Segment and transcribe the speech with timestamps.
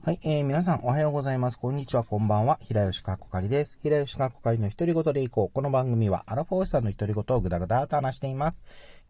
[0.00, 1.58] はい、えー、皆さんおはようございます。
[1.58, 2.58] こんにちは、こんばんは。
[2.62, 3.76] 平吉かっこかりです。
[3.82, 5.52] 平吉かっこかりの独り言でいこう。
[5.52, 8.62] この番組はアラフォーさんの独り言をぐだぐだと話しています。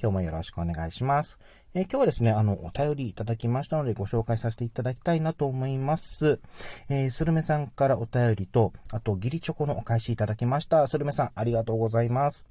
[0.00, 1.38] 今日もよろしくお願いします。
[1.74, 6.38] えー、今日はですね、あの、お便りいただきましたのでご紹介させていただきたいなと思います。
[6.88, 10.86] えー、スルメさんからお便りと、あと、ギリチョコのお返しいただきました。
[10.86, 12.44] スルメさん、ありがとうございます。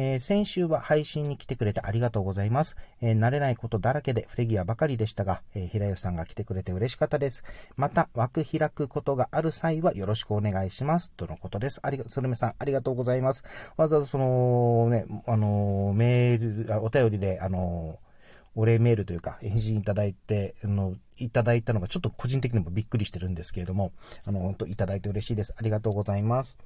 [0.00, 2.76] えー、先週は配信に来てくれてありがとうございます。
[3.00, 7.42] えー、慣れないことだらけで不手際ばかりでしたが、えー、平吉さんが来てくれて嬉しかったです。
[7.76, 11.10] また、枠開くことがある際はよろしくお願いします。
[11.16, 11.80] とのことです。
[11.82, 13.42] ありが、スルメさん、ありがとうございます。
[13.76, 17.98] わざわざその、ね、あのメール、お便りで、あの
[18.54, 23.92] お礼メールというか、返信いただいて、あの、いただいたのがちょっと個人的にもびっくりしてるんですけれども、
[24.24, 25.54] あの、本当いただいて嬉しいです。
[25.56, 26.56] ありがとうございます。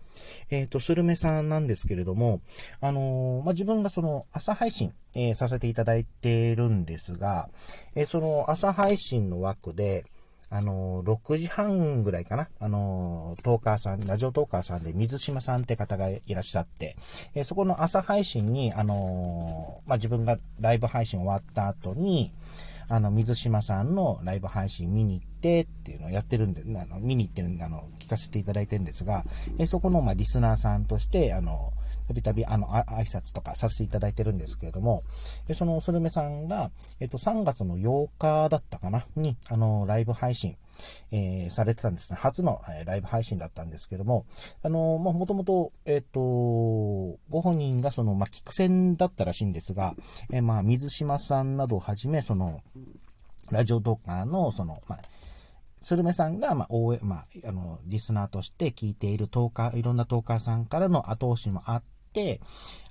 [0.51, 2.41] えっ、ー、と、スルメさんなんですけれども、
[2.81, 7.51] あのー、まあ、自分がその朝配信、えー、させていただいてるんですが、
[7.95, 10.05] えその朝配信の枠で、
[10.55, 12.47] あの、6時半ぐらいかな。
[12.61, 16.95] あの、トーカーさん、ラジオトーカーさんで水島さんって方がいらっしゃって、
[17.35, 22.35] えそこの朝配信に、あの、まあ、自分がライブ配信終わった後に、
[22.89, 29.25] あの、水島さんのライブ配信見に行ってっていうのをやってるんで、あの見に行ってるんであの、聞かせていただいてるんですが、
[29.59, 31.72] えそこの、ま、リスナーさんとして、あの、
[32.09, 35.03] たびたび、あの、挨拶とかさせていただいてるんですけれども、
[35.47, 40.57] でそのスルメさんが、えっと、3月の8日だったかな、に、あの、ライブ配信、
[41.11, 42.19] えー、されてたんですね。
[42.21, 44.27] 初の、えー、ライブ配信だったんですけども、
[44.63, 49.95] あのまあ、もともと、えっ、と、ご本人がその、まあ、聞く戦だったらしいんですが、
[50.33, 52.61] えー、まあ、水島さんなどをはじめ、その、
[53.51, 55.01] ラジオドッカーの、その、まあ、
[55.83, 62.41] スルメさんが、まあ、応援、まあ、あの、リスナーとして聞いているトーカー、いろんなトーカーさんからの後押しもあって、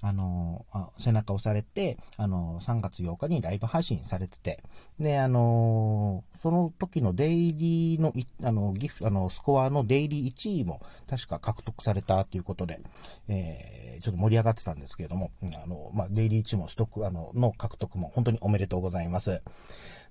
[0.01, 0.65] あの、
[0.97, 4.63] 背中を押されて、あの、3月8日にライブ配信されてて、
[4.99, 8.11] で、あの、その時のデイリーの、
[8.43, 12.79] あの、ギフ、あの、スコアのデイリー1位も確か獲得されたということで、
[13.27, 15.31] えー、ちょっと盛り上がってたんですけれども、
[15.63, 19.41] あの、まあ、デイリー1位も取得、あの、の獲得も本当におめでとうございます。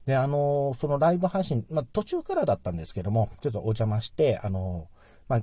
[0.06, 4.88] で、あの、そのライブ配信、まあ、途中からだったんですけども、ちょっとお邪魔して、あの、
[5.28, 5.43] まあ、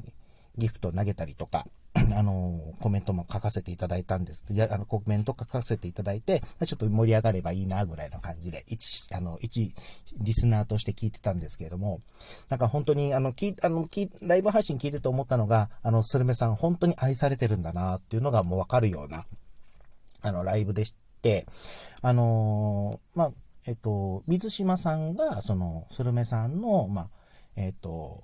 [0.57, 1.66] ギフト投げたりとか、
[2.16, 4.44] あの、コメントも書かせていただいたんです。
[4.51, 9.73] いや、あの、コメント書かせていただいて、ちょっと盛り上がればいいな、ぐらいの感じで、一、あの、一、
[10.19, 12.01] リスナーとして聞いてたんですけれども、
[12.50, 19.25] なんか本当に、あの、聞あの、聞ライブ配信聞いてて思ったのが、あの、スルメさん本当に愛されてるんだな、っていうのがもうわかるような、
[20.22, 21.45] あの、ライブでして、
[22.01, 23.31] あのまあ、
[23.67, 27.09] えっと、水島さんが、その、スルメさんの、まあ、
[27.57, 28.23] えっと、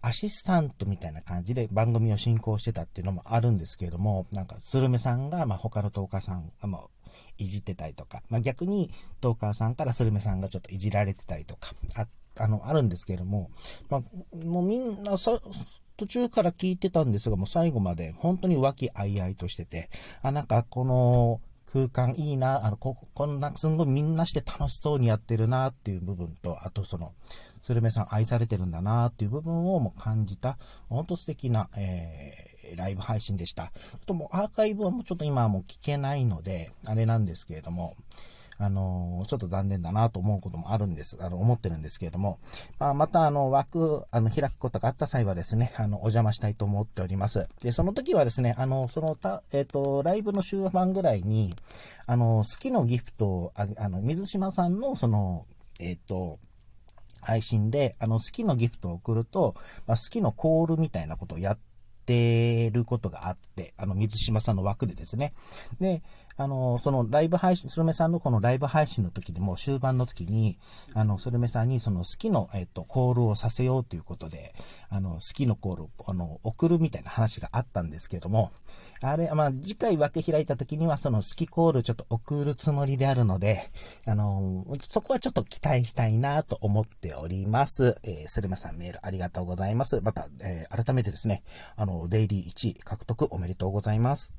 [0.00, 13.50] アシスタントみたいな感じで番組を進行してたっていうのもあるんですけれども、なんか、スルメさんが、まあ、他のトーカーさん、まあ、いじってたりとか、まあ、逆にトーカーさんからスルメさんがちょっといじられてたりとか、あ、あの、あるんですけれども、
[13.88, 15.16] まあ、もうみんな、
[15.98, 19.88] 途中から聞いてたんですが、もう最後まで本当に和気あいあいとしてて、
[20.22, 21.40] あ、なんかこの
[21.72, 27.12] 空間いいな、あの、こ、こんな、すんごいみんなして楽しそうにやってるなっていう部分と、あとその、
[27.62, 30.58] スルメさん愛されてるんだなっていう部分をも感じた、
[30.88, 33.72] ほんと素敵な、えー、ライブ配信でした。
[34.06, 37.96] ともうアーカイブはもうちょっと今はもう聞けないので、あれなんですけれども、
[38.58, 42.38] あのちょっと残念だなと思うこともあるんです、あの、思ってるんですけれども、
[42.78, 47.48] まあ、また、あの、枠、あの、開くことがあった際はですね、あの、お邪魔したいと思っております。
[47.62, 51.54] で、その時はですね、あの、その、た、えっ、ー、と、ライブの終盤ぐらいに、
[52.06, 55.46] あの、好きのギフトを、ああの、水島さんの、その、
[55.78, 56.38] えっ、ー、と、
[57.20, 59.54] 配信で、あの、好きのギフトを送ると、
[59.86, 61.58] まあ、好きのコールみたいなことをやっ
[62.06, 65.34] てることがあって、あの、水島さんの枠でですね。
[65.80, 66.02] で、
[66.38, 70.56] あの、そのライブ配信、スルメさんのこのライブ配信の時でも終盤の時に、
[70.94, 74.54] あの、スルメさんにその好きの、えっと、コールをさせようということで、
[74.88, 78.52] あの、好きのコールを、あの、送るみたいな話があったんですけども、
[79.00, 83.70] あれ、まあ、次回分け開いた時にはその好きコールちょっと送るつもりであるので、
[84.06, 87.98] あの、そこはちょっと期待したいなと思っております。
[88.04, 90.00] えー、スルメさんメールありがとうございます。
[90.02, 91.42] また、えー、改めてですね、
[91.74, 94.37] あの、デイリー1位獲得おめでとうございます。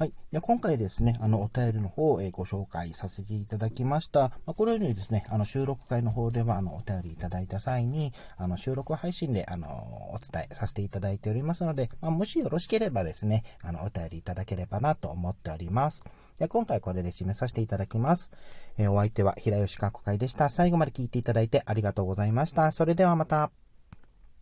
[0.00, 0.14] はい。
[0.32, 4.30] で今回ですね、あの、お便りの方を、えご紹介させていただきました。
[4.46, 9.68] まあ、このようにですね、あの、収録会の方では、あの、お便りいただいた際に、あの、収録配信で、あの、
[10.14, 16.02] お伝えさせていただいておりますので、まあ、もしよろしければですね、あの、お便りいただければなと思っております。
[16.38, 18.30] で今回これで締めさせていただきます。
[18.78, 20.48] えお相手は平吉かこ会でした。
[20.48, 22.70] 最後まで聞いていただいてありがとうございました。
[22.70, 23.50] それではまた。